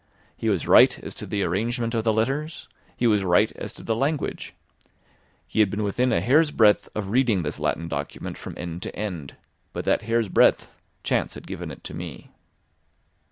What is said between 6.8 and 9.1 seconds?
of reading this Latin document from end to